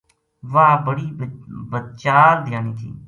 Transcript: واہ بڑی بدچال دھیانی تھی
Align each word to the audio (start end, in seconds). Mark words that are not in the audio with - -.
واہ 0.53 0.75
بڑی 0.85 1.07
بدچال 1.71 2.35
دھیانی 2.47 2.73
تھی 2.79 2.89